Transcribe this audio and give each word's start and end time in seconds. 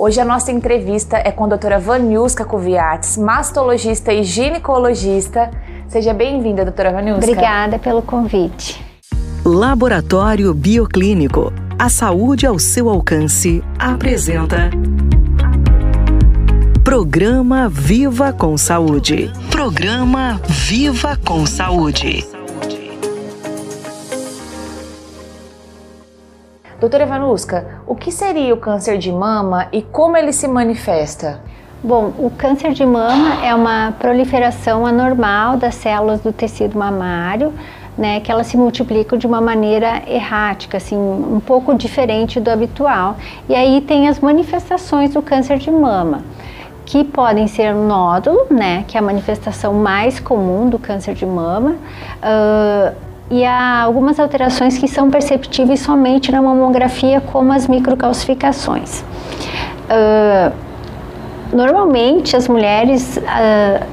Hoje 0.00 0.18
a 0.18 0.24
nossa 0.24 0.50
entrevista 0.50 1.18
é 1.18 1.30
com 1.30 1.44
a 1.44 1.48
doutora 1.48 1.78
Vaniuska 1.78 2.42
Kuviates, 2.42 3.18
mastologista 3.18 4.10
e 4.10 4.24
ginecologista. 4.24 5.50
Seja 5.88 6.14
bem-vinda, 6.14 6.64
doutora 6.64 6.90
Vaniuska. 6.90 7.22
Obrigada 7.22 7.78
pelo 7.78 8.00
convite. 8.00 8.82
Laboratório 9.44 10.54
Bioclínico. 10.54 11.52
A 11.78 11.90
saúde 11.90 12.46
ao 12.46 12.58
seu 12.58 12.88
alcance. 12.88 13.62
Apresenta. 13.78 14.70
Programa 16.82 17.68
Viva 17.68 18.32
com 18.32 18.56
Saúde. 18.56 19.30
Programa 19.50 20.40
Viva 20.48 21.18
com 21.26 21.44
Saúde. 21.44 22.26
Doutora 26.80 27.04
Vanuska, 27.04 27.66
o 27.86 27.94
que 27.94 28.10
seria 28.10 28.54
o 28.54 28.56
câncer 28.56 28.96
de 28.96 29.12
mama 29.12 29.66
e 29.70 29.82
como 29.82 30.16
ele 30.16 30.32
se 30.32 30.48
manifesta? 30.48 31.38
Bom, 31.84 32.10
o 32.18 32.30
câncer 32.30 32.72
de 32.72 32.86
mama 32.86 33.44
é 33.44 33.54
uma 33.54 33.92
proliferação 33.98 34.86
anormal 34.86 35.58
das 35.58 35.74
células 35.74 36.22
do 36.22 36.32
tecido 36.32 36.78
mamário, 36.78 37.52
né, 37.98 38.20
que 38.20 38.32
elas 38.32 38.46
se 38.46 38.56
multiplicam 38.56 39.18
de 39.18 39.26
uma 39.26 39.42
maneira 39.42 40.02
errática, 40.06 40.78
assim, 40.78 40.96
um 40.96 41.38
pouco 41.38 41.74
diferente 41.74 42.40
do 42.40 42.50
habitual. 42.50 43.16
E 43.46 43.54
aí 43.54 43.82
tem 43.82 44.08
as 44.08 44.18
manifestações 44.18 45.12
do 45.12 45.20
câncer 45.20 45.58
de 45.58 45.70
mama, 45.70 46.22
que 46.86 47.04
podem 47.04 47.46
ser 47.46 47.74
nódulo, 47.74 48.46
né, 48.50 48.86
que 48.88 48.96
é 48.96 49.00
a 49.00 49.02
manifestação 49.02 49.74
mais 49.74 50.18
comum 50.18 50.70
do 50.70 50.78
câncer 50.78 51.12
de 51.12 51.26
mama, 51.26 51.72
uh, 52.22 53.09
e 53.30 53.44
há 53.44 53.82
algumas 53.82 54.18
alterações 54.18 54.76
que 54.76 54.88
são 54.88 55.08
perceptíveis 55.08 55.80
somente 55.80 56.32
na 56.32 56.42
mamografia, 56.42 57.20
como 57.20 57.52
as 57.52 57.68
microcalcificações. 57.68 59.02
Uh, 59.88 60.52
normalmente 61.52 62.36
as 62.36 62.48
mulheres 62.48 63.18
uh, 63.18 63.86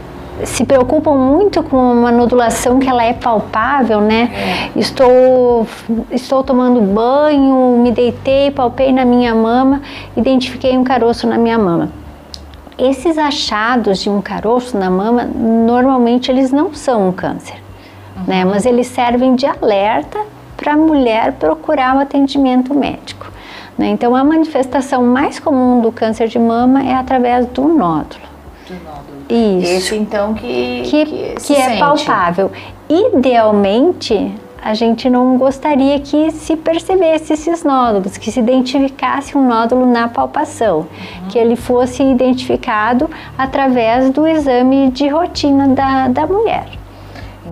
se 0.43 0.65
preocupam 0.65 1.15
muito 1.15 1.61
com 1.61 1.77
uma 1.77 2.11
nodulação 2.11 2.79
que 2.79 2.89
ela 2.89 3.03
é 3.03 3.13
palpável, 3.13 4.01
né? 4.01 4.31
É. 4.75 4.79
Estou, 4.79 5.67
estou 6.11 6.43
tomando 6.43 6.81
banho, 6.81 7.79
me 7.81 7.91
deitei, 7.91 8.49
palpei 8.49 8.91
na 8.91 9.05
minha 9.05 9.35
mama, 9.35 9.81
identifiquei 10.15 10.75
um 10.75 10.83
caroço 10.83 11.27
na 11.27 11.37
minha 11.37 11.59
mama. 11.59 11.89
Esses 12.77 13.17
achados 13.17 13.99
de 13.99 14.09
um 14.09 14.21
caroço 14.21 14.77
na 14.77 14.89
mama, 14.89 15.23
normalmente 15.25 16.31
eles 16.31 16.51
não 16.51 16.73
são 16.73 17.09
um 17.09 17.11
câncer 17.11 17.66
né? 18.25 18.45
Mas 18.45 18.65
eles 18.65 18.87
servem 18.87 19.35
de 19.35 19.45
alerta 19.45 20.19
para 20.55 20.73
a 20.73 20.77
mulher 20.77 21.33
procurar 21.33 21.95
o 21.95 21.97
um 21.97 22.01
atendimento 22.01 22.73
médico. 22.73 23.31
Né? 23.77 23.89
Então, 23.89 24.15
a 24.15 24.23
manifestação 24.23 25.05
mais 25.05 25.39
comum 25.39 25.81
do 25.81 25.91
câncer 25.91 26.27
de 26.27 26.39
mama 26.39 26.83
é 26.83 26.93
através 26.93 27.45
do 27.47 27.63
nódulo. 27.67 28.23
Do 28.67 28.73
nódulo. 28.83 29.17
Isso. 29.61 29.71
Esse, 29.71 29.95
então, 29.95 30.33
que, 30.33 30.81
que, 30.85 31.05
que, 31.05 31.35
que 31.35 31.53
é 31.53 31.77
palpável. 31.77 32.51
Idealmente, 32.89 34.33
a 34.61 34.73
gente 34.73 35.09
não 35.09 35.37
gostaria 35.37 35.99
que 35.99 36.31
se 36.31 36.55
percebesse 36.55 37.33
esses 37.33 37.63
nódulos, 37.63 38.17
que 38.17 38.31
se 38.31 38.39
identificasse 38.39 39.37
um 39.37 39.47
nódulo 39.47 39.85
na 39.85 40.07
palpação, 40.07 40.79
uhum. 40.79 41.27
que 41.29 41.37
ele 41.37 41.55
fosse 41.55 42.03
identificado 42.03 43.09
através 43.37 44.09
do 44.09 44.25
exame 44.25 44.89
de 44.91 45.07
rotina 45.07 45.67
da, 45.67 46.07
da 46.07 46.25
mulher. 46.25 46.76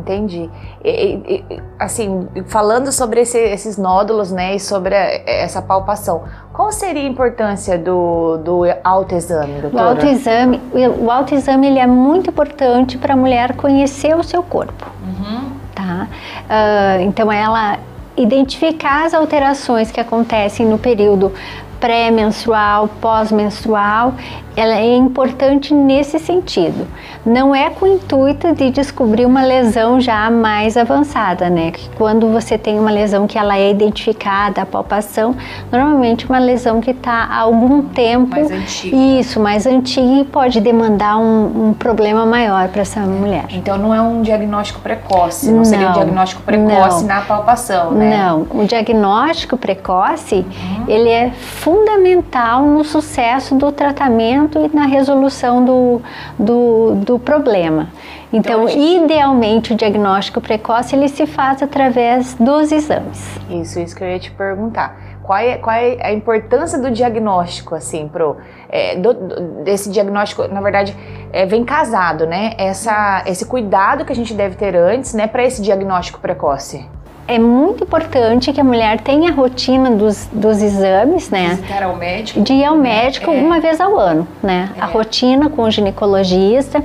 Entendi. 0.06 0.50
E, 0.84 1.44
e, 1.50 1.62
assim, 1.80 2.28
falando 2.46 2.92
sobre 2.92 3.22
esse, 3.22 3.40
esses 3.40 3.76
nódulos, 3.76 4.32
né, 4.32 4.56
e 4.56 4.60
sobre 4.60 4.96
a, 4.96 5.22
essa 5.26 5.64
palpação, 5.64 6.24
qual 6.54 6.72
seria 6.72 7.02
a 7.02 7.08
importância 7.08 7.76
do, 7.78 8.38
do 8.38 8.62
autoexame, 8.84 9.62
doutora? 9.62 9.84
O 9.84 9.90
autoexame, 9.90 10.62
o 11.00 11.10
autoexame 11.10 11.68
ele 11.68 11.80
é 11.80 11.88
muito 11.88 12.30
importante 12.30 13.00
para 13.00 13.16
a 13.16 13.18
mulher 13.18 13.56
conhecer 13.56 14.16
o 14.16 14.24
seu 14.24 14.44
corpo, 14.44 14.86
uhum. 15.04 15.52
tá? 15.74 16.08
Uh, 16.46 17.02
então, 17.02 17.32
ela 17.32 17.80
identificar 18.16 19.06
as 19.06 19.14
alterações 19.14 19.92
que 19.92 20.00
acontecem 20.00 20.66
no 20.66 20.78
período 20.78 21.34
pré-menstrual, 21.80 22.90
pós-menstrual, 23.00 24.14
ela 24.56 24.76
é 24.76 24.96
importante 24.96 25.74
nesse 25.74 26.18
sentido. 26.18 26.88
Não 27.26 27.54
é 27.54 27.70
com 27.70 27.86
o 27.86 27.88
intuito 27.88 28.54
de 28.54 28.70
descobrir 28.70 29.26
uma 29.26 29.44
lesão 29.44 30.00
já 30.00 30.30
mais 30.30 30.78
avançada, 30.78 31.50
né? 31.50 31.72
Que 31.72 31.90
quando 31.90 32.32
você 32.32 32.58
tem 32.58 32.80
uma 32.80 32.92
lesão 32.92 33.28
que 33.28 33.38
ela 33.38 33.58
é 33.58 33.70
identificada, 33.70 34.62
a 34.62 34.66
palpação, 34.66 35.36
normalmente 35.72 36.26
uma 36.26 36.40
lesão 36.40 36.80
que 36.80 36.92
está 36.92 37.26
há 37.26 37.40
algum 37.40 37.82
tempo, 37.82 38.36
mais 38.36 38.52
antiga. 38.52 38.96
isso, 38.96 39.40
mais 39.40 39.66
antiga 39.66 40.22
e 40.22 40.24
pode 40.24 40.62
demandar 40.62 41.18
um, 41.18 41.70
um 41.70 41.74
problema 41.74 42.26
maior 42.26 42.70
para 42.70 42.82
essa 42.82 43.02
mulher. 43.02 43.46
Então 43.50 43.78
não 43.78 43.94
é 43.94 44.02
um 44.02 44.22
diagnóstico 44.22 44.80
precoce, 44.80 45.48
não, 45.48 45.58
não 45.58 45.66
seria 45.66 45.90
um 45.90 45.94
diagnóstico 45.94 46.42
precoce 46.44 47.02
não, 47.02 47.08
na 47.08 47.22
palpação, 47.22 47.92
né? 47.92 48.18
Não, 48.18 48.48
o 48.52 48.66
diagnóstico 48.66 49.58
precoce 49.58 50.36
uhum. 50.36 50.86
ele 50.88 51.10
é 51.10 51.32
fundamental 51.66 52.64
no 52.64 52.84
sucesso 52.84 53.56
do 53.56 53.72
tratamento 53.72 54.60
e 54.60 54.76
na 54.76 54.86
resolução 54.86 55.66
do, 55.66 56.00
do, 56.38 56.94
do 56.94 57.18
problema. 57.18 57.90
Então, 58.32 58.70
então 58.70 59.04
idealmente, 59.04 59.74
o 59.74 59.76
diagnóstico 59.76 60.40
precoce 60.40 60.96
ele 60.96 61.08
se 61.08 61.26
faz 61.26 61.64
através 61.64 62.36
dos 62.36 62.72
exames. 62.72 63.40
Isso, 63.50 63.80
isso 63.80 63.96
que 63.96 64.04
eu 64.04 64.08
ia 64.08 64.20
te 64.20 64.30
perguntar. 64.30 64.96
Qual 65.24 65.40
é, 65.40 65.58
qual 65.58 65.76
é 65.76 65.98
a 66.04 66.14
importância 66.14 66.78
do 66.80 66.92
diagnóstico, 66.92 67.74
assim, 67.74 68.08
pro, 68.08 68.38
é, 68.70 68.96
do, 68.98 69.64
desse 69.64 69.90
diagnóstico, 69.90 70.48
na 70.48 70.62
verdade, 70.62 70.96
é, 71.34 71.48
vem 71.48 71.66
casado, 71.66 72.28
né? 72.28 72.54
Essa, 72.60 73.24
esse 73.26 73.44
cuidado 73.44 74.06
que 74.06 74.14
a 74.14 74.16
gente 74.16 74.36
deve 74.36 74.56
ter 74.56 74.76
antes, 74.76 75.16
né, 75.16 75.26
para 75.26 75.44
esse 75.44 75.64
diagnóstico 75.64 76.20
precoce 76.20 76.88
é 77.28 77.40
muito 77.40 77.84
importante 77.84 78.54
que 78.54 78.62
a 78.62 78.64
mulher 78.64 79.02
tenha 79.02 79.32
a 79.32 79.34
rotina 79.34 79.90
dos, 79.92 80.28
dos 80.32 80.62
exames, 80.62 81.30
né? 81.30 81.50
Visitar 81.50 81.84
ao 81.84 81.96
médico. 81.96 82.42
De 82.42 82.54
ir 82.54 82.66
ao 82.66 82.76
médico 82.76 83.32
é. 83.32 83.34
uma 83.34 83.60
vez 83.60 83.82
ao 83.82 84.00
ano, 84.00 84.28
né? 84.44 84.70
É. 84.78 84.82
A 84.82 84.86
rotina 84.86 85.50
com 85.50 85.64
o 85.64 85.72
ginecologista, 85.72 86.84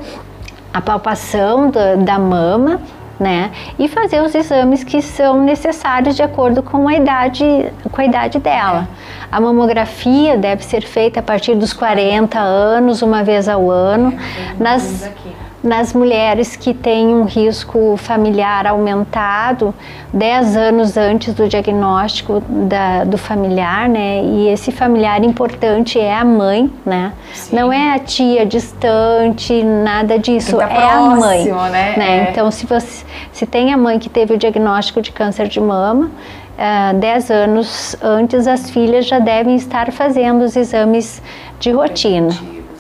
a 0.73 0.81
palpação 0.81 1.71
da, 1.71 1.95
da 1.97 2.19
mama, 2.19 2.81
né? 3.19 3.51
E 3.79 3.87
fazer 3.87 4.23
os 4.23 4.35
exames 4.35 4.83
que 4.83 5.03
são 5.03 5.43
necessários 5.43 6.17
de 6.17 6.23
acordo 6.23 6.63
com 6.63 6.89
a 6.89 6.95
idade, 6.95 7.45
com 7.93 8.01
a 8.01 8.05
idade 8.07 8.39
dela. 8.39 8.89
É. 8.91 9.11
A 9.31 9.41
mamografia 9.41 10.39
deve 10.39 10.65
ser 10.65 10.81
feita 10.81 11.21
a 11.21 11.23
partir 11.23 11.55
dos 11.55 11.75
40 11.75 12.39
anos, 12.39 13.03
uma 13.03 13.23
vez 13.23 13.47
ao 13.47 13.71
ano. 13.71 14.15
É, 14.19 14.63
nas, 14.63 15.05
aqui 15.05 15.40
nas 15.63 15.93
mulheres 15.93 16.57
que 16.57 16.73
têm 16.73 17.09
um 17.09 17.25
risco 17.25 17.95
familiar 17.99 18.67
aumentado 18.67 19.75
10 20.13 20.57
anos 20.57 20.97
antes 20.97 21.35
do 21.35 21.47
diagnóstico 21.47 22.43
da, 22.49 23.05
do 23.05 23.19
familiar, 23.19 23.89
né? 23.89 24.23
E 24.23 24.49
esse 24.49 24.73
familiar 24.73 25.23
importante 25.23 25.99
é 25.99 26.15
a 26.15 26.25
mãe, 26.25 26.73
né? 26.85 27.13
Sim. 27.35 27.57
Não 27.57 27.73
é 27.73 27.95
a 27.95 27.99
tia 27.99 28.47
distante, 28.47 29.63
nada 29.63 30.19
disso, 30.19 30.57
tá 30.57 30.65
é 30.65 30.75
próximo, 30.75 31.13
a 31.13 31.17
mãe. 31.17 31.45
Né? 31.45 31.95
né? 31.97 32.27
É. 32.27 32.31
Então, 32.31 32.51
se, 32.51 32.65
você, 32.65 33.05
se 33.31 33.47
tem 33.47 33.73
a 33.73 33.77
mãe 33.77 33.99
que 33.99 34.09
teve 34.09 34.35
o 34.35 34.39
diagnóstico 34.39 35.03
de 35.03 35.13
câncer 35.13 35.47
de 35.47 35.61
mama, 35.61 36.11
uh, 36.57 36.99
10 36.99 37.31
anos 37.31 37.97
antes, 38.03 38.47
as 38.47 38.71
filhas 38.71 39.07
já 39.07 39.19
devem 39.19 39.57
estar 39.57 39.93
fazendo 39.93 40.43
os 40.43 40.57
exames 40.57 41.23
de 41.59 41.71
rotina. 41.71 42.35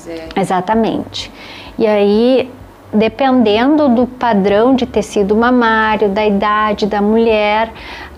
É. 0.09 0.41
Exatamente. 0.41 1.31
E 1.79 1.87
aí, 1.87 2.51
dependendo 2.93 3.89
do 3.89 4.07
padrão 4.07 4.75
de 4.75 4.87
tecido 4.87 5.37
mamário, 5.37 6.09
da 6.09 6.27
idade 6.27 6.87
da 6.87 7.01
mulher, 7.01 7.73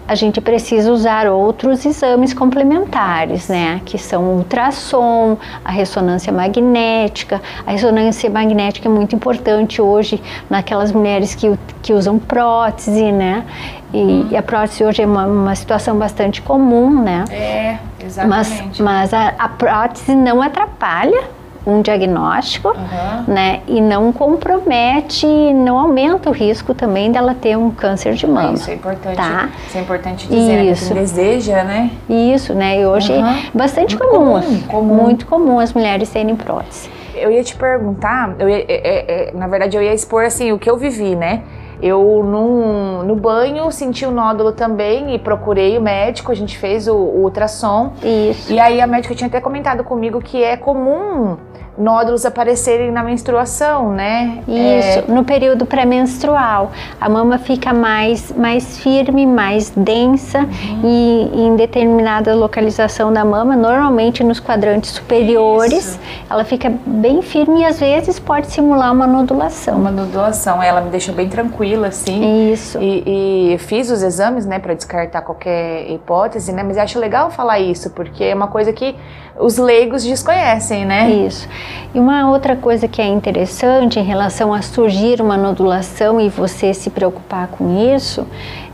a 0.06 0.14
gente 0.14 0.40
precisa 0.40 0.92
usar 0.92 1.28
outros 1.28 1.86
exames 1.86 2.34
complementares, 2.34 3.48
né? 3.48 3.80
Que 3.84 3.96
são 3.96 4.24
o 4.24 4.36
ultrassom, 4.38 5.38
a 5.64 5.70
ressonância 5.70 6.32
magnética. 6.32 7.40
A 7.66 7.70
ressonância 7.70 8.28
magnética 8.28 8.88
é 8.88 8.90
muito 8.90 9.14
importante 9.14 9.80
hoje 9.80 10.20
naquelas 10.50 10.92
mulheres 10.92 11.34
que, 11.34 11.56
que 11.80 11.92
usam 11.92 12.18
prótese, 12.18 13.12
né? 13.12 13.44
E, 13.92 13.98
hum. 13.98 14.28
e 14.30 14.36
a 14.36 14.42
prótese 14.42 14.84
hoje 14.84 15.02
é 15.02 15.06
uma, 15.06 15.26
uma, 15.26 15.54
situação 15.54 15.96
bastante 15.96 16.42
comum, 16.42 17.02
né? 17.02 17.24
É, 17.30 17.78
exatamente. 18.04 18.82
Mas, 18.82 19.12
mas 19.12 19.14
a, 19.14 19.34
a 19.38 19.48
prótese 19.48 20.14
não 20.14 20.42
atrapalha 20.42 21.41
um 21.66 21.80
diagnóstico, 21.80 22.68
uhum. 22.68 23.24
né? 23.32 23.60
E 23.66 23.80
não 23.80 24.12
compromete, 24.12 25.26
não 25.26 25.78
aumenta 25.78 26.28
o 26.28 26.32
risco 26.32 26.74
também 26.74 27.12
dela 27.12 27.34
ter 27.34 27.56
um 27.56 27.70
câncer 27.70 28.14
de 28.14 28.26
mama. 28.26 28.54
Isso 28.54 28.70
é 28.70 28.74
importante. 28.74 29.16
Tá? 29.16 29.48
Isso 29.66 29.78
é 29.78 29.80
importante 29.80 30.26
dizer, 30.28 30.64
Isso. 30.64 30.94
Né? 30.94 31.00
Deseja, 31.00 31.64
né? 31.64 31.90
Isso, 32.08 32.54
né? 32.54 32.80
E 32.80 32.86
hoje 32.86 33.12
uhum. 33.12 33.26
é 33.26 33.42
bastante 33.54 33.96
comum, 33.96 34.40
comum, 34.40 34.60
comum, 34.68 34.94
muito 34.94 35.26
comum 35.26 35.58
as 35.58 35.72
mulheres 35.72 36.10
terem 36.10 36.34
prótese. 36.34 36.90
Eu 37.14 37.30
ia 37.30 37.44
te 37.44 37.54
perguntar, 37.54 38.34
eu 38.38 38.48
ia, 38.48 38.58
é, 38.58 38.64
é, 38.68 39.28
é, 39.28 39.32
na 39.34 39.46
verdade 39.46 39.76
eu 39.76 39.82
ia 39.82 39.94
expor 39.94 40.24
assim 40.24 40.50
o 40.50 40.58
que 40.58 40.68
eu 40.68 40.76
vivi, 40.76 41.14
né? 41.14 41.42
Eu 41.82 42.22
num, 42.24 43.02
no 43.02 43.16
banho 43.16 43.70
senti 43.72 44.06
o 44.06 44.08
um 44.08 44.12
nódulo 44.12 44.52
também 44.52 45.14
e 45.14 45.18
procurei 45.18 45.76
o 45.76 45.82
médico, 45.82 46.30
a 46.30 46.34
gente 46.34 46.56
fez 46.56 46.86
o, 46.86 46.94
o 46.94 47.24
ultrassom. 47.24 47.92
Isso. 48.02 48.52
E 48.52 48.60
aí 48.60 48.80
a 48.80 48.86
médica 48.86 49.14
tinha 49.14 49.26
até 49.26 49.40
comentado 49.40 49.82
comigo 49.82 50.20
que 50.20 50.42
é 50.42 50.56
comum 50.56 51.36
nódulos 51.76 52.26
aparecerem 52.26 52.90
na 52.90 53.02
menstruação, 53.02 53.92
né? 53.92 54.42
Isso, 54.46 54.98
é... 54.98 55.04
no 55.08 55.24
período 55.24 55.64
pré-menstrual. 55.64 56.70
A 57.00 57.08
mama 57.08 57.38
fica 57.38 57.72
mais, 57.72 58.30
mais 58.32 58.78
firme, 58.78 59.26
mais 59.26 59.70
densa 59.74 60.40
uhum. 60.40 60.80
e 60.84 61.30
em 61.46 61.56
determinada 61.56 62.34
localização 62.34 63.12
da 63.12 63.24
mama, 63.24 63.56
normalmente 63.56 64.22
nos 64.22 64.38
quadrantes 64.38 64.90
superiores, 64.90 65.72
Isso. 65.72 66.00
ela 66.28 66.44
fica 66.44 66.72
bem 66.84 67.22
firme 67.22 67.60
e 67.60 67.64
às 67.64 67.80
vezes 67.80 68.18
pode 68.18 68.48
simular 68.48 68.92
uma 68.92 69.06
nodulação. 69.06 69.76
Uma 69.76 69.90
nodulação, 69.90 70.62
ela 70.62 70.80
me 70.80 70.90
deixou 70.90 71.14
bem 71.14 71.28
tranquila, 71.28 71.88
assim. 71.88 72.52
Isso. 72.52 72.78
E, 72.80 73.54
e 73.54 73.58
fiz 73.58 73.90
os 73.90 74.02
exames, 74.02 74.44
né, 74.44 74.58
para 74.58 74.74
descartar 74.74 75.22
qualquer 75.22 75.90
hipótese, 75.90 76.52
né? 76.52 76.62
Mas 76.62 76.76
acho 76.76 76.98
legal 76.98 77.30
falar 77.30 77.58
isso, 77.60 77.90
porque 77.90 78.24
é 78.24 78.34
uma 78.34 78.48
coisa 78.48 78.72
que 78.72 78.94
os 79.38 79.56
leigos 79.56 80.04
desconhecem, 80.04 80.84
né? 80.84 81.10
Isso. 81.10 81.48
E 81.94 81.98
uma 81.98 82.30
outra 82.30 82.56
coisa 82.56 82.88
que 82.88 83.00
é 83.00 83.06
interessante 83.06 83.98
em 83.98 84.04
relação 84.04 84.52
a 84.52 84.62
surgir 84.62 85.20
uma 85.20 85.36
nodulação 85.36 86.20
e 86.20 86.28
você 86.28 86.72
se 86.72 86.90
preocupar 86.90 87.48
com 87.48 87.94
isso 87.94 88.26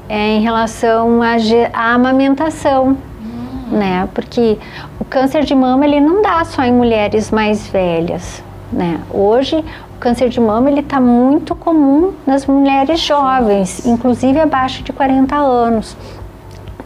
é 0.09 0.37
em 0.37 0.41
relação 0.41 1.21
à 1.73 1.95
amamentação. 1.95 2.97
Hum. 3.21 3.77
Né? 3.77 4.09
Porque 4.15 4.59
o 5.01 5.05
câncer 5.05 5.45
de 5.45 5.55
mama 5.55 5.85
ele 5.85 6.01
não 6.01 6.23
dá 6.23 6.45
só 6.45 6.63
em 6.63 6.73
mulheres 6.73 7.31
mais 7.31 7.67
velhas, 7.67 8.43
né? 8.73 9.01
Hoje 9.11 9.65
o 9.97 9.99
câncer 9.99 10.29
de 10.29 10.41
mama 10.41 10.71
ele 10.71 10.81
está 10.81 11.01
muito 11.01 11.55
comum 11.55 12.13
nas 12.27 12.47
mulheres 12.47 13.01
jovens, 13.01 13.85
inclusive 13.85 14.39
abaixo 14.39 14.83
de 14.83 14.93
40 14.93 15.35
anos. 15.35 15.97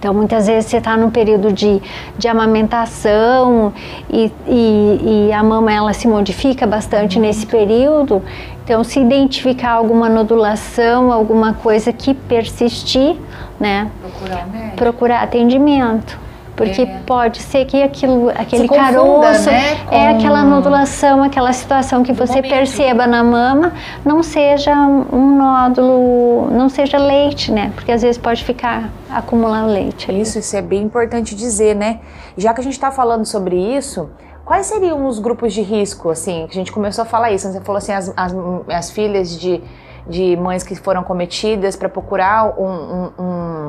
Então, 0.02 0.12
muitas 0.12 0.48
vezes 0.48 0.68
você 0.68 0.78
está 0.78 0.96
num 0.96 1.10
período 1.10 1.52
de, 1.52 1.80
de 2.18 2.26
amamentação 2.26 3.72
e, 4.10 4.32
e, 4.48 5.28
e, 5.28 5.32
a 5.32 5.44
mama 5.44 5.72
ela 5.72 5.92
se 5.92 6.08
modifica 6.08 6.66
bastante 6.66 7.18
uhum. 7.18 7.22
nesse 7.22 7.46
período. 7.46 8.20
Então, 8.64 8.82
se 8.82 8.98
identificar 8.98 9.70
alguma 9.70 10.08
nodulação, 10.08 11.12
alguma 11.12 11.54
coisa 11.54 11.92
que 11.92 12.14
persistir, 12.14 13.14
né? 13.60 13.92
Procurar, 14.00 14.48
procurar 14.74 15.22
atendimento. 15.22 16.18
Porque 16.56 16.82
é. 16.82 17.00
pode 17.06 17.40
ser 17.40 17.64
que 17.64 17.82
aquilo, 17.82 18.28
aquele 18.28 18.68
confunda, 18.68 18.92
caroço 18.92 19.50
né, 19.50 19.78
é 19.90 20.08
aquela 20.10 20.42
nodulação, 20.42 21.22
aquela 21.22 21.52
situação 21.52 22.02
que 22.02 22.12
você 22.12 22.36
momento. 22.36 22.50
perceba 22.50 23.06
na 23.06 23.24
mama, 23.24 23.72
não 24.04 24.22
seja 24.22 24.74
um 24.74 25.36
nódulo, 25.36 26.50
não 26.50 26.68
seja 26.68 26.98
leite, 26.98 27.50
né? 27.50 27.72
Porque 27.74 27.90
às 27.90 28.02
vezes 28.02 28.18
pode 28.18 28.44
ficar 28.44 28.90
acumulando 29.10 29.72
leite. 29.72 30.12
Isso, 30.12 30.38
isso 30.38 30.56
é 30.56 30.62
bem 30.62 30.82
importante 30.82 31.34
dizer, 31.34 31.74
né? 31.74 32.00
Já 32.36 32.52
que 32.52 32.60
a 32.60 32.64
gente 32.64 32.74
está 32.74 32.90
falando 32.90 33.24
sobre 33.24 33.56
isso, 33.56 34.10
quais 34.44 34.66
seriam 34.66 35.06
os 35.06 35.18
grupos 35.18 35.54
de 35.54 35.62
risco, 35.62 36.10
assim? 36.10 36.46
A 36.50 36.52
gente 36.52 36.70
começou 36.70 37.02
a 37.02 37.06
falar 37.06 37.32
isso, 37.32 37.50
você 37.50 37.60
falou 37.60 37.78
assim, 37.78 37.92
as, 37.92 38.12
as, 38.14 38.34
as 38.68 38.90
filhas 38.90 39.38
de, 39.38 39.62
de 40.06 40.36
mães 40.36 40.62
que 40.62 40.74
foram 40.74 41.02
cometidas 41.02 41.76
para 41.76 41.88
procurar 41.88 42.58
um, 42.58 42.66
um, 42.66 43.12
um 43.18 43.61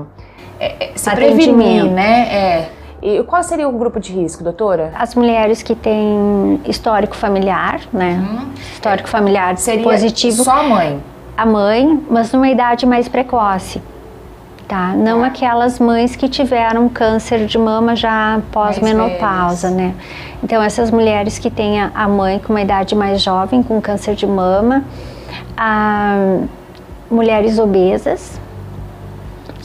é, 0.63 0.75
é, 0.79 0.91
se 0.95 1.11
prevenir, 1.11 1.85
né? 1.85 2.27
É. 2.31 2.69
E 3.01 3.21
qual 3.23 3.43
seria 3.43 3.67
o 3.67 3.71
grupo 3.71 3.99
de 3.99 4.13
risco, 4.13 4.43
doutora? 4.43 4.93
As 4.95 5.13
mulheres 5.13 5.61
que 5.61 5.75
têm 5.75 6.61
histórico 6.65 7.15
familiar, 7.15 7.81
né? 7.91 8.25
Uhum. 8.25 8.49
Histórico 8.71 9.09
familiar 9.09 9.57
seria 9.57 9.83
positivo. 9.83 10.43
Só 10.43 10.61
a 10.61 10.63
mãe? 10.63 11.03
A 11.35 11.45
mãe, 11.45 12.01
mas 12.09 12.31
numa 12.31 12.47
idade 12.47 12.85
mais 12.85 13.09
precoce. 13.09 13.81
Tá? 14.65 14.93
Não 14.95 15.19
tá. 15.19 15.27
aquelas 15.27 15.77
mães 15.77 16.15
que 16.15 16.29
tiveram 16.29 16.87
câncer 16.87 17.45
de 17.45 17.57
mama 17.57 17.93
já 17.93 18.41
pós-menopausa, 18.53 19.69
né? 19.69 19.93
Então, 20.41 20.63
essas 20.63 20.89
mulheres 20.89 21.37
que 21.37 21.51
têm 21.51 21.81
a 21.81 22.07
mãe 22.07 22.39
com 22.39 22.53
uma 22.53 22.61
idade 22.61 22.95
mais 22.95 23.21
jovem, 23.21 23.61
com 23.61 23.81
câncer 23.81 24.15
de 24.15 24.25
mama, 24.25 24.83
a, 25.57 26.39
mulheres 27.11 27.59
obesas, 27.59 28.39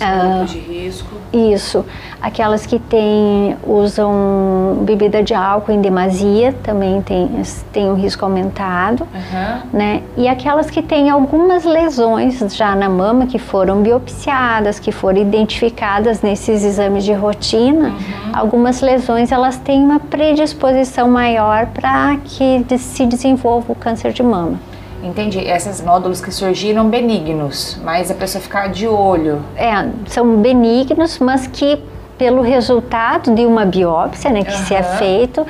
ah, 0.00 0.44
de 0.44 0.58
risco. 0.58 1.08
Isso. 1.32 1.84
Aquelas 2.20 2.66
que 2.66 2.78
têm, 2.78 3.56
usam 3.66 4.78
bebida 4.82 5.22
de 5.22 5.34
álcool 5.34 5.72
em 5.72 5.80
demasia 5.80 6.54
também 6.62 7.00
tem, 7.02 7.28
tem 7.72 7.90
um 7.90 7.94
risco 7.94 8.24
aumentado. 8.24 9.06
Uhum. 9.14 9.60
Né? 9.72 10.02
E 10.16 10.26
aquelas 10.28 10.70
que 10.70 10.82
têm 10.82 11.10
algumas 11.10 11.64
lesões 11.64 12.38
já 12.54 12.74
na 12.74 12.88
mama 12.88 13.26
que 13.26 13.38
foram 13.38 13.82
biopsiadas, 13.82 14.78
que 14.78 14.90
foram 14.90 15.20
identificadas 15.20 16.22
nesses 16.22 16.64
exames 16.64 17.04
de 17.04 17.12
rotina, 17.12 17.88
uhum. 17.88 18.32
algumas 18.32 18.80
lesões 18.80 19.30
elas 19.30 19.58
têm 19.58 19.82
uma 19.82 20.00
predisposição 20.00 21.08
maior 21.08 21.66
para 21.66 22.16
que 22.24 22.64
se 22.78 23.06
desenvolva 23.06 23.72
o 23.72 23.74
câncer 23.74 24.12
de 24.12 24.22
mama. 24.22 24.67
Entendi. 25.02 25.38
Esses 25.38 25.82
nódulos 25.82 26.20
que 26.20 26.32
surgiram 26.32 26.88
benignos, 26.88 27.78
mas 27.84 28.10
a 28.10 28.14
pessoa 28.14 28.42
ficar 28.42 28.68
de 28.68 28.86
olho. 28.86 29.42
É, 29.56 29.88
são 30.06 30.36
benignos, 30.36 31.18
mas 31.18 31.46
que 31.46 31.78
pelo 32.16 32.42
resultado 32.42 33.32
de 33.32 33.46
uma 33.46 33.64
biópsia, 33.64 34.30
né, 34.30 34.42
que 34.42 34.52
uhum. 34.52 34.64
se 34.64 34.74
é 34.74 34.82
feito, 34.82 35.46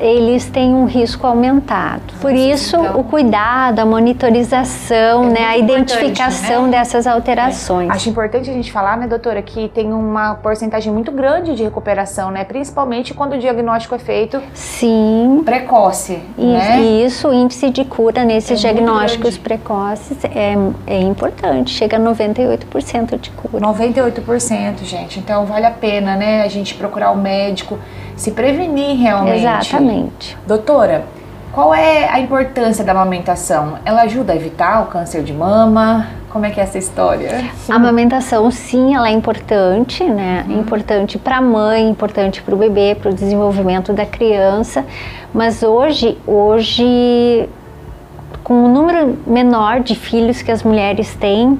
eles 0.00 0.46
têm 0.46 0.74
um 0.74 0.84
risco 0.84 1.26
aumentado. 1.26 2.14
Por 2.20 2.32
isso, 2.32 2.76
então, 2.76 3.00
o 3.00 3.04
cuidado, 3.04 3.80
a 3.80 3.86
monitorização, 3.86 5.24
é 5.24 5.30
né, 5.30 5.44
a 5.46 5.58
identificação 5.58 6.64
né? 6.64 6.78
dessas 6.78 7.06
alterações. 7.06 7.88
É. 7.90 7.92
Acho 7.92 8.08
importante 8.08 8.50
a 8.50 8.52
gente 8.52 8.70
falar, 8.72 8.96
né, 8.96 9.06
doutora, 9.06 9.42
que 9.42 9.68
tem 9.68 9.92
uma 9.92 10.34
porcentagem 10.34 10.92
muito 10.92 11.10
grande 11.12 11.54
de 11.54 11.62
recuperação, 11.62 12.30
né, 12.30 12.44
principalmente 12.44 13.14
quando 13.14 13.34
o 13.34 13.38
diagnóstico 13.38 13.94
é 13.94 13.98
feito 13.98 14.40
Sim. 14.54 15.42
precoce. 15.44 16.20
Isso, 16.36 16.46
né? 16.46 16.80
isso 16.80 17.28
o 17.28 17.34
índice 17.34 17.70
de 17.70 17.84
cura 17.84 18.24
nesses 18.24 18.52
é 18.52 18.54
diagnósticos 18.54 19.36
precoces 19.36 20.18
é, 20.24 20.54
é 20.86 21.00
importante, 21.00 21.70
chega 21.70 21.96
a 21.96 22.00
98% 22.00 23.18
de 23.18 23.30
cura. 23.30 23.66
98%, 23.66 24.84
gente. 24.84 25.18
Então, 25.18 25.44
vale 25.46 25.66
a 25.66 25.70
pena, 25.70 26.16
né, 26.16 26.42
a 26.42 26.48
gente 26.48 26.74
procurar 26.74 27.10
o 27.10 27.16
médico 27.16 27.78
se 28.18 28.32
prevenir 28.32 28.98
realmente. 28.98 29.38
Exatamente. 29.38 30.36
Doutora, 30.46 31.04
qual 31.52 31.72
é 31.72 32.08
a 32.10 32.20
importância 32.20 32.84
da 32.84 32.92
amamentação? 32.92 33.78
Ela 33.84 34.02
ajuda 34.02 34.32
a 34.32 34.36
evitar 34.36 34.82
o 34.82 34.86
câncer 34.86 35.22
de 35.22 35.32
mama? 35.32 36.08
Como 36.28 36.44
é 36.44 36.50
que 36.50 36.60
é 36.60 36.64
essa 36.64 36.76
história? 36.76 37.48
A 37.68 37.74
amamentação, 37.76 38.50
sim, 38.50 38.94
ela 38.94 39.08
é 39.08 39.12
importante, 39.12 40.04
né? 40.04 40.44
Uhum. 40.46 40.60
Importante 40.60 41.16
para 41.16 41.38
a 41.38 41.40
mãe, 41.40 41.88
importante 41.88 42.42
para 42.42 42.54
o 42.54 42.58
bebê, 42.58 42.96
para 43.00 43.10
o 43.10 43.14
desenvolvimento 43.14 43.92
da 43.92 44.04
criança. 44.04 44.84
Mas 45.32 45.62
hoje, 45.62 46.18
hoje, 46.26 47.48
com 48.44 48.64
o 48.64 48.68
número 48.68 49.16
menor 49.26 49.80
de 49.80 49.94
filhos 49.94 50.42
que 50.42 50.50
as 50.50 50.62
mulheres 50.62 51.14
têm, 51.14 51.58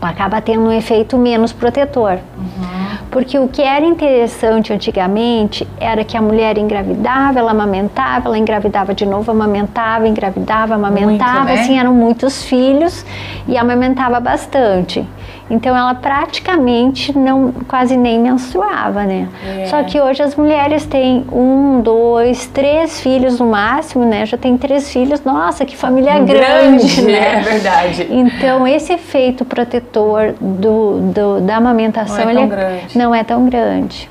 acaba 0.00 0.40
tendo 0.40 0.62
um 0.62 0.72
efeito 0.72 1.16
menos 1.16 1.52
protetor. 1.52 2.18
Uhum. 2.36 2.83
Porque 3.14 3.38
o 3.38 3.46
que 3.46 3.62
era 3.62 3.86
interessante 3.86 4.72
antigamente 4.72 5.64
era 5.78 6.02
que 6.02 6.16
a 6.16 6.20
mulher 6.20 6.58
engravidava, 6.58 7.38
ela 7.38 7.52
amamentava, 7.52 8.26
ela 8.26 8.36
engravidava 8.36 8.92
de 8.92 9.06
novo, 9.06 9.30
amamentava, 9.30 10.08
engravidava, 10.08 10.74
amamentava, 10.74 11.44
Muito, 11.44 11.54
né? 11.54 11.60
assim, 11.60 11.78
eram 11.78 11.94
muitos 11.94 12.42
filhos 12.42 13.06
e 13.46 13.56
amamentava 13.56 14.18
bastante. 14.18 15.06
Então 15.50 15.76
ela 15.76 15.94
praticamente 15.94 17.16
não, 17.16 17.52
quase 17.68 17.96
nem 17.96 18.18
menstruava, 18.18 19.04
né? 19.04 19.28
É. 19.46 19.66
Só 19.66 19.82
que 19.82 20.00
hoje 20.00 20.22
as 20.22 20.34
mulheres 20.34 20.86
têm 20.86 21.24
um, 21.30 21.82
dois, 21.82 22.46
três 22.46 23.00
filhos 23.00 23.38
no 23.38 23.46
máximo, 23.46 24.06
né? 24.06 24.24
Já 24.24 24.38
tem 24.38 24.56
três 24.56 24.90
filhos, 24.90 25.22
nossa, 25.22 25.66
que 25.66 25.76
família 25.76 26.14
grande, 26.18 26.32
grande 26.32 27.02
né? 27.04 27.36
É 27.36 27.40
verdade. 27.40 28.06
Então 28.10 28.66
esse 28.66 28.92
efeito 28.94 29.44
protetor 29.44 30.34
do, 30.40 31.12
do 31.12 31.40
da 31.40 31.56
amamentação 31.56 32.24
não 32.24 32.30
é 32.30 32.34
tão, 32.34 32.42
é, 32.42 32.46
grande. 32.46 32.98
Não 32.98 33.14
é 33.14 33.24
tão 33.24 33.46
grande. 33.46 34.10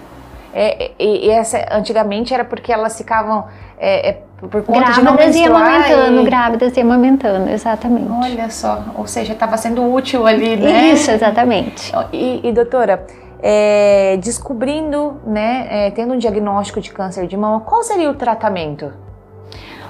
É, 0.53 0.91
e, 0.99 1.27
e 1.27 1.29
essa, 1.31 1.65
antigamente 1.71 2.31
era 2.31 2.45
porque 2.45 2.71
elas 2.71 2.95
ficavam 2.95 3.45
é, 3.79 4.09
é 4.09 4.17
por 4.50 4.63
conta 4.63 4.79
grávidas 4.79 5.35
e 5.35 5.45
amamentando, 5.45 6.21
e... 6.21 6.23
grávidas 6.25 6.77
e 6.77 6.81
amamentando, 6.81 7.50
exatamente. 7.50 8.12
Olha 8.12 8.50
só, 8.50 8.83
ou 8.95 9.07
seja, 9.07 9.33
estava 9.33 9.57
sendo 9.57 9.83
útil 9.91 10.25
ali, 10.25 10.55
né? 10.55 10.91
Isso, 10.91 11.12
exatamente. 11.12 11.91
E, 12.12 12.41
e 12.43 12.51
doutora, 12.51 13.05
é, 13.41 14.17
descobrindo, 14.17 15.19
né, 15.25 15.67
é, 15.69 15.91
tendo 15.91 16.13
um 16.13 16.17
diagnóstico 16.17 16.79
de 16.79 16.91
câncer 16.91 17.27
de 17.27 17.35
mama, 17.35 17.59
qual 17.59 17.83
seria 17.83 18.09
o 18.09 18.13
tratamento? 18.13 18.93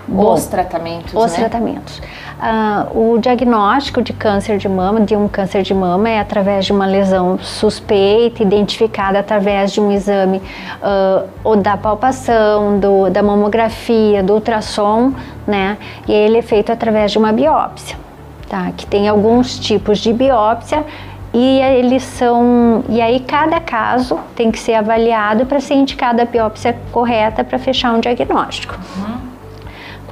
Bom, 0.08 0.34
os 0.34 0.46
tratamentos, 0.48 1.14
Os 1.14 1.32
né? 1.32 1.38
tratamentos. 1.38 2.00
Uh, 2.40 3.14
o 3.14 3.18
diagnóstico 3.20 4.02
de 4.02 4.12
câncer 4.12 4.58
de 4.58 4.68
mama, 4.68 5.02
de 5.02 5.16
um 5.16 5.28
câncer 5.30 5.64
de 5.64 5.74
mama, 5.74 6.10
é 6.10 6.20
através 6.20 6.66
de 6.66 6.74
uma 6.74 6.86
lesão 6.86 7.40
suspeita, 7.40 8.44
identificada 8.44 9.20
através 9.20 9.72
de 9.72 9.80
um 9.80 9.92
exame 9.92 10.38
uh, 10.40 11.28
ou 11.44 11.56
da 11.56 11.78
palpação, 11.78 12.80
do, 12.80 13.10
da 13.10 13.24
mamografia, 13.24 14.22
do 14.22 14.34
ultrassom, 14.34 15.14
né? 15.48 15.78
E 16.08 16.12
ele 16.12 16.38
é 16.38 16.42
feito 16.42 16.72
através 16.72 17.12
de 17.12 17.18
uma 17.18 17.32
biópsia. 17.32 17.98
tá? 18.50 18.72
Que 18.76 18.86
tem 18.86 19.08
alguns 19.08 19.58
tipos 19.58 20.00
de 20.00 20.12
biópsia 20.12 20.84
e 21.34 21.60
eles 21.62 22.04
são 22.04 22.84
e 22.90 23.02
aí 23.02 23.20
cada 23.22 23.60
caso 23.60 24.20
tem 24.36 24.52
que 24.52 24.60
ser 24.60 24.74
avaliado 24.76 25.46
para 25.46 25.60
ser 25.60 25.76
indicada 25.76 26.22
a 26.24 26.26
biópsia 26.26 26.78
correta 26.92 27.44
para 27.44 27.58
fechar 27.58 27.94
um 27.94 28.00
diagnóstico. 28.00 28.78
Uhum. 28.98 29.33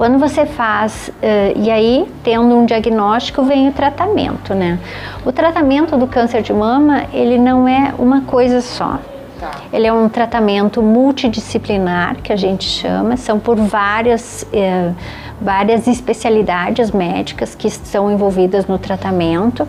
Quando 0.02 0.18
você 0.18 0.44
faz, 0.44 1.12
uh, 1.22 1.56
e 1.56 1.70
aí 1.70 2.12
tendo 2.24 2.56
um 2.56 2.66
diagnóstico 2.66 3.44
vem 3.44 3.68
o 3.68 3.72
tratamento, 3.72 4.52
né? 4.52 4.80
O 5.24 5.30
tratamento 5.30 5.96
do 5.96 6.08
câncer 6.08 6.42
de 6.42 6.52
mama, 6.52 7.04
ele 7.12 7.38
não 7.38 7.68
é 7.68 7.94
uma 7.96 8.22
coisa 8.22 8.60
só. 8.60 8.98
Tá. 9.38 9.52
Ele 9.72 9.86
é 9.86 9.92
um 9.92 10.08
tratamento 10.08 10.82
multidisciplinar, 10.82 12.16
que 12.16 12.32
a 12.32 12.36
gente 12.36 12.64
chama, 12.64 13.16
são 13.16 13.38
por 13.38 13.54
várias, 13.54 14.44
uh, 14.52 14.92
várias 15.40 15.86
especialidades 15.86 16.90
médicas 16.90 17.54
que 17.54 17.68
estão 17.68 18.10
envolvidas 18.10 18.66
no 18.66 18.78
tratamento 18.78 19.68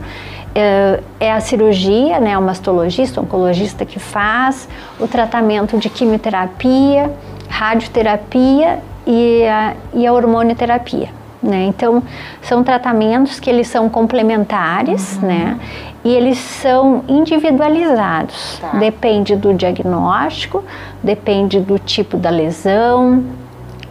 é 1.20 1.32
a 1.32 1.40
cirurgia, 1.40 2.20
né, 2.20 2.38
o 2.38 2.42
mastologista, 2.42 3.20
o 3.20 3.24
oncologista 3.24 3.86
que 3.86 4.00
faz, 4.00 4.70
o 5.00 5.08
tratamento 5.08 5.80
de 5.80 5.90
quimioterapia, 5.90 7.12
radioterapia 7.50 8.80
e 9.06 9.46
a, 9.48 9.76
e 9.94 10.08
a 10.08 10.14
hormonioterapia. 10.14 11.10
Né? 11.42 11.66
Então, 11.66 12.02
são 12.42 12.64
tratamentos 12.64 13.38
que 13.40 13.50
eles 13.50 13.68
são 13.68 13.90
complementares, 13.90 15.18
uhum. 15.18 15.28
né? 15.28 15.60
E 16.02 16.10
eles 16.10 16.38
são 16.38 17.04
individualizados. 17.08 18.60
Tá. 18.60 18.70
Depende 18.78 19.36
do 19.36 19.54
diagnóstico, 19.54 20.64
depende 21.02 21.60
do 21.60 21.78
tipo 21.78 22.16
da 22.16 22.30
lesão, 22.30 23.24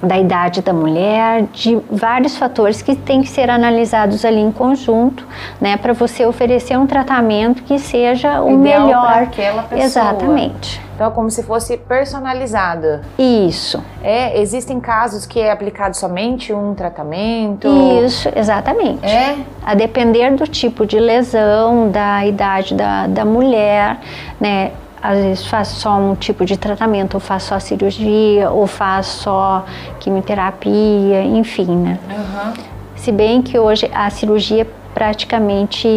da 0.02 0.18
idade 0.18 0.62
da 0.62 0.72
mulher, 0.72 1.44
de 1.52 1.78
vários 1.90 2.36
fatores 2.36 2.82
que 2.82 2.96
têm 2.96 3.22
que 3.22 3.28
ser 3.28 3.48
analisados 3.48 4.24
ali 4.24 4.40
em 4.40 4.50
conjunto, 4.50 5.26
né, 5.60 5.76
para 5.76 5.92
você 5.92 6.26
oferecer 6.26 6.76
um 6.76 6.86
tratamento 6.86 7.62
que 7.62 7.78
seja 7.78 8.42
o, 8.42 8.60
Ideal 8.60 8.86
melhor. 8.86 9.22
aquela 9.22 9.62
pessoa. 9.62 9.84
Exatamente. 9.84 10.80
Então, 11.02 11.10
é 11.10 11.14
como 11.16 11.28
se 11.32 11.42
fosse 11.42 11.76
personalizada. 11.76 13.02
Isso. 13.18 13.82
É, 14.04 14.40
existem 14.40 14.78
casos 14.78 15.26
que 15.26 15.40
é 15.40 15.50
aplicado 15.50 15.96
somente 15.96 16.52
um 16.52 16.74
tratamento? 16.76 17.66
Isso, 18.04 18.30
exatamente. 18.36 19.04
É? 19.04 19.36
A 19.66 19.74
depender 19.74 20.30
do 20.36 20.46
tipo 20.46 20.86
de 20.86 21.00
lesão, 21.00 21.90
da 21.90 22.24
idade 22.24 22.74
da, 22.74 23.08
da 23.08 23.24
mulher, 23.24 23.98
né? 24.40 24.70
às 25.02 25.18
vezes 25.18 25.46
faço 25.48 25.80
só 25.80 25.96
um 25.96 26.14
tipo 26.14 26.44
de 26.44 26.56
tratamento, 26.56 27.14
ou 27.14 27.20
faço 27.20 27.48
só 27.48 27.58
cirurgia, 27.58 28.48
ou 28.48 28.68
faço 28.68 29.24
só 29.24 29.64
quimioterapia, 29.98 31.24
enfim, 31.24 31.74
né? 31.78 31.98
Uhum. 32.08 32.52
Se 32.94 33.10
bem 33.10 33.42
que 33.42 33.58
hoje 33.58 33.90
a 33.92 34.08
cirurgia 34.08 34.64
praticamente 34.94 35.88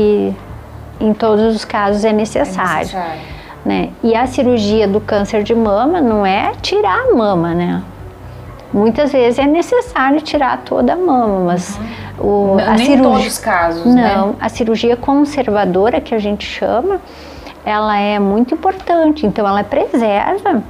em 1.00 1.14
todos 1.14 1.56
os 1.56 1.64
casos 1.64 2.04
é 2.04 2.12
necessário. 2.12 2.78
É 2.78 2.80
necessário. 2.80 3.35
Né? 3.66 3.90
E 4.04 4.14
a 4.14 4.28
cirurgia 4.28 4.88
do 4.88 5.02
câncer 5.02 5.42
de 5.42 5.56
mama 5.56 6.00
não 6.00 6.24
é 6.24 6.52
tirar 6.62 7.10
a 7.10 7.16
mama, 7.16 7.54
né? 7.56 7.82
Muitas 8.72 9.12
vezes 9.12 9.40
é 9.40 9.48
necessário 9.48 10.22
tirar 10.22 10.62
toda 10.64 10.94
a 10.94 10.96
mama, 10.96 11.46
mas 11.46 11.80
uhum. 12.20 12.56
o, 12.56 12.60
a 12.60 12.74
Nem 12.74 12.86
cirurgia, 12.86 13.04
todos 13.04 13.26
os 13.26 13.40
casos, 13.40 13.86
Não, 13.86 14.28
né? 14.28 14.36
a 14.40 14.50
cirurgia 14.50 14.96
conservadora 14.96 16.00
que 16.00 16.14
a 16.14 16.20
gente 16.20 16.46
chama, 16.46 17.00
ela 17.66 17.98
é 17.98 18.20
muito 18.20 18.54
importante, 18.54 19.26
então 19.26 19.48
ela 19.48 19.64
preserva 19.64 20.62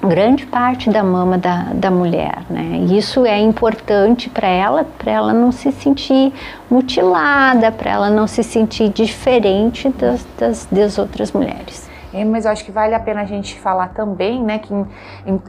grande 0.00 0.46
parte 0.46 0.90
da 0.90 1.02
mama 1.02 1.36
da, 1.36 1.66
da 1.74 1.90
mulher, 1.90 2.38
né? 2.48 2.86
Isso 2.90 3.26
é 3.26 3.40
importante 3.40 4.28
para 4.28 4.46
ela, 4.46 4.84
para 4.96 5.10
ela 5.10 5.32
não 5.32 5.50
se 5.50 5.72
sentir 5.72 6.32
mutilada, 6.70 7.72
para 7.72 7.90
ela 7.90 8.10
não 8.10 8.26
se 8.28 8.44
sentir 8.44 8.90
diferente 8.90 9.88
das, 9.88 10.24
das, 10.38 10.68
das 10.70 10.98
outras 10.98 11.32
mulheres. 11.32 11.88
É, 12.20 12.24
mas 12.24 12.44
eu 12.44 12.50
acho 12.50 12.64
que 12.64 12.72
vale 12.72 12.94
a 12.94 13.00
pena 13.00 13.22
a 13.22 13.24
gente 13.24 13.58
falar 13.58 13.88
também, 13.88 14.42
né, 14.42 14.58
que 14.58 14.72
em, 14.72 14.86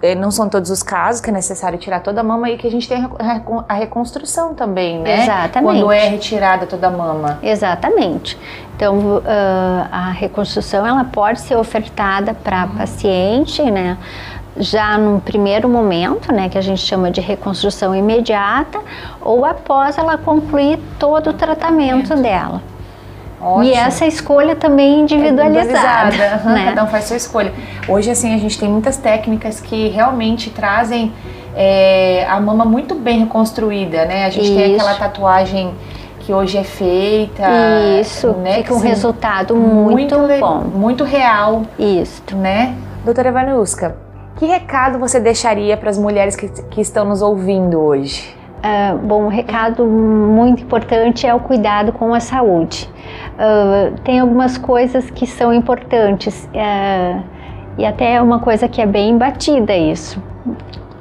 eh, 0.01 0.15
não 0.15 0.29
são 0.29 0.47
todos 0.47 0.69
os 0.69 0.83
casos 0.83 1.21
que 1.21 1.29
é 1.29 1.33
necessário 1.33 1.77
tirar 1.77 2.01
toda 2.01 2.21
a 2.21 2.23
mama 2.23 2.49
e 2.49 2.57
que 2.57 2.67
a 2.67 2.71
gente 2.71 2.87
tem 2.87 3.03
a, 3.03 3.41
a 3.67 3.73
reconstrução 3.73 4.53
também, 4.53 4.99
né? 4.99 5.23
Exatamente. 5.23 5.73
Quando 5.73 5.91
é 5.91 6.07
retirada 6.07 6.65
toda 6.65 6.87
a 6.87 6.91
mama. 6.91 7.39
Exatamente. 7.41 8.37
Então, 8.75 9.17
uh, 9.17 9.23
a 9.91 10.11
reconstrução 10.11 10.85
ela 10.85 11.03
pode 11.03 11.41
ser 11.41 11.55
ofertada 11.55 12.33
para 12.33 12.65
uhum. 12.65 12.77
paciente, 12.77 13.61
né? 13.69 13.97
já 14.57 14.97
no 14.97 15.21
primeiro 15.21 15.69
momento, 15.69 16.33
né, 16.33 16.49
que 16.49 16.57
a 16.57 16.61
gente 16.61 16.81
chama 16.81 17.09
de 17.09 17.21
reconstrução 17.21 17.95
imediata, 17.95 18.79
ou 19.21 19.45
após 19.45 19.97
ela 19.97 20.17
concluir 20.17 20.77
todo 20.99 21.29
o 21.29 21.33
tratamento 21.33 22.13
dela. 22.15 22.61
Ótimo. 23.41 23.63
E 23.63 23.73
essa 23.73 24.05
escolha 24.05 24.55
também 24.55 25.01
individualizada. 25.01 25.59
É 25.59 26.07
individualizada. 26.07 26.49
Né? 26.49 26.65
Cada 26.65 26.83
um 26.83 26.87
faz 26.87 27.05
sua 27.05 27.17
escolha. 27.17 27.53
Hoje, 27.87 28.11
assim, 28.11 28.33
a 28.33 28.37
gente 28.37 28.59
tem 28.59 28.69
muitas 28.69 28.97
técnicas 28.97 29.59
que 29.59 29.87
realmente 29.89 30.49
trazem 30.49 31.13
é, 31.55 32.25
a 32.29 32.39
mama 32.39 32.65
muito 32.65 32.95
bem 32.95 33.19
reconstruída, 33.19 34.05
né? 34.05 34.25
A 34.25 34.29
gente 34.29 34.45
Isso. 34.45 34.55
tem 34.55 34.75
aquela 34.75 34.95
tatuagem 34.95 35.73
que 36.19 36.33
hoje 36.33 36.57
é 36.57 36.63
feita. 36.63 37.43
Isso, 37.99 38.33
né? 38.33 38.57
fica 38.57 38.73
um 38.73 38.77
assim, 38.77 38.87
resultado 38.87 39.55
muito, 39.55 40.17
muito 40.17 40.39
bom. 40.39 40.59
Muito 40.59 41.03
real. 41.03 41.63
Isso. 41.77 42.21
Né? 42.35 42.75
Doutora 43.03 43.31
Vanuska, 43.31 43.97
que 44.37 44.45
recado 44.45 44.99
você 44.99 45.19
deixaria 45.19 45.75
para 45.75 45.89
as 45.89 45.97
mulheres 45.97 46.35
que, 46.35 46.47
que 46.47 46.81
estão 46.81 47.05
nos 47.05 47.21
ouvindo 47.21 47.79
hoje? 47.79 48.35
Uh, 48.59 48.97
bom, 48.97 49.23
um 49.23 49.27
recado 49.29 49.85
muito 49.85 50.63
importante 50.63 51.25
é 51.25 51.33
o 51.33 51.39
cuidado 51.39 51.93
com 51.93 52.13
a 52.13 52.19
saúde. 52.19 52.89
Uh, 53.35 53.99
tem 54.01 54.19
algumas 54.19 54.57
coisas 54.57 55.09
que 55.09 55.25
são 55.25 55.53
importantes 55.53 56.49
uh, 56.53 57.23
e 57.77 57.85
até 57.85 58.21
uma 58.21 58.39
coisa 58.39 58.67
que 58.67 58.81
é 58.81 58.85
bem 58.85 59.17
batida 59.17 59.75
isso, 59.75 60.21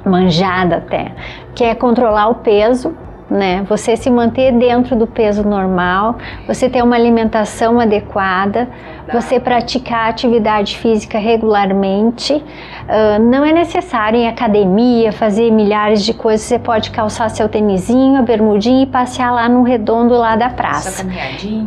manjada 0.05 0.77
até, 0.77 1.11
que 1.53 1.63
é 1.63 1.75
controlar 1.75 2.29
o 2.29 2.35
peso 2.35 2.95
né? 3.29 3.63
Você 3.69 3.95
se 3.95 4.09
manter 4.09 4.51
dentro 4.53 4.95
do 4.95 5.05
peso 5.05 5.43
normal, 5.43 6.17
você 6.47 6.69
ter 6.69 6.81
uma 6.81 6.95
alimentação 6.95 7.79
adequada, 7.79 8.67
você 9.11 9.39
praticar 9.39 10.09
atividade 10.09 10.77
física 10.77 11.17
regularmente. 11.17 12.33
Uh, 12.33 13.21
não 13.21 13.45
é 13.45 13.51
necessário 13.51 14.19
em 14.19 14.27
academia 14.27 15.11
fazer 15.11 15.51
milhares 15.51 16.03
de 16.03 16.13
coisas. 16.13 16.45
Você 16.45 16.59
pode 16.59 16.91
calçar 16.91 17.29
seu 17.29 17.47
tênisinho, 17.47 18.17
a 18.17 18.21
bermudinha 18.21 18.83
e 18.83 18.85
passear 18.85 19.31
lá 19.31 19.47
no 19.47 19.63
redondo 19.63 20.15
lá 20.15 20.35
da 20.35 20.49
praça. 20.49 21.05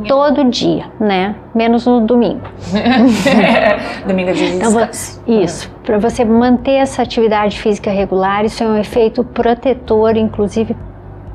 Todo 0.07 0.45
dia, 0.45 0.87
né? 0.99 1.37
Menos 1.55 1.87
no 1.87 2.01
domingo. 2.01 2.43
domingo 4.07 4.31
é 4.31 4.33
dia 4.33 4.51
de 4.51 4.57
então, 4.57 4.89
Isso. 5.27 5.71
Para 5.85 5.99
você 5.99 6.25
manter 6.25 6.73
essa 6.73 7.03
atividade 7.03 7.59
física 7.61 7.91
regular, 7.91 8.45
isso 8.45 8.63
é 8.63 8.67
um 8.67 8.77
efeito 8.77 9.23
protetor, 9.25 10.17
inclusive 10.17 10.77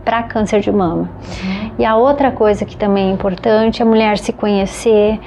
para 0.07 0.23
câncer 0.23 0.61
de 0.61 0.71
mama. 0.71 1.09
Uhum. 1.43 1.71
E 1.79 1.83
a 1.83 1.97
outra 1.97 2.31
coisa 2.31 2.63
que 2.63 2.77
também 2.77 3.09
é 3.09 3.11
importante 3.11 3.81
é 3.81 3.85
a 3.85 3.85
mulher 3.85 4.17
se 4.17 4.31
conhecer, 4.31 5.19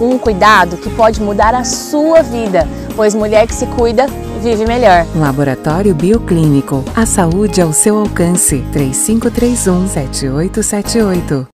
Um 0.00 0.18
cuidado 0.18 0.76
que 0.76 0.90
pode 0.90 1.20
mudar 1.20 1.54
a 1.54 1.64
sua 1.64 2.22
vida, 2.22 2.66
pois 2.96 3.14
mulher 3.14 3.46
que 3.46 3.54
se 3.54 3.66
cuida 3.66 4.06
vive 4.44 4.66
melhor. 4.66 5.06
Laboratório 5.16 5.94
Bioclínico. 5.94 6.84
A 6.94 7.06
saúde 7.06 7.62
ao 7.62 7.72
seu 7.72 7.98
alcance. 7.98 8.62
3531 8.72 9.88
7878. 9.88 11.46